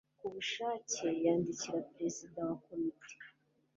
kubushake 0.19 1.07
yandikira 1.25 1.79
Perezida 1.91 2.39
wa 2.47 2.55
Komite 2.65 3.15